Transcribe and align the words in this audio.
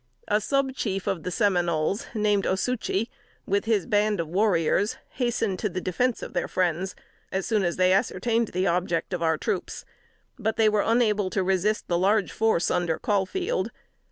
A 0.27 0.41
sub 0.41 0.73
chief 0.73 1.05
of 1.05 1.21
the 1.21 1.29
Seminoles, 1.29 2.07
named 2.15 2.45
Osuchee, 2.45 3.07
with 3.45 3.65
his 3.65 3.85
band 3.85 4.19
of 4.19 4.27
warriors, 4.27 4.97
hastened 5.11 5.59
to 5.59 5.69
the 5.69 5.79
defense 5.79 6.23
of 6.23 6.33
their 6.33 6.47
friends, 6.47 6.95
as 7.31 7.45
soon 7.45 7.63
as 7.63 7.75
they 7.75 7.93
ascertained 7.93 8.47
the 8.47 8.65
object 8.65 9.13
of 9.13 9.21
our 9.21 9.37
troops; 9.37 9.85
but 10.39 10.55
they 10.57 10.69
were 10.69 10.81
unable 10.81 11.29
to 11.29 11.43
resist 11.43 11.87
the 11.87 11.99
large 11.99 12.31
force 12.31 12.71
under 12.71 12.97
Caulfield. 12.97 13.69